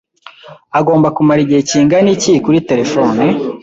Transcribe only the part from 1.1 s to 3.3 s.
kumara igihe kingana iki kuri terefone?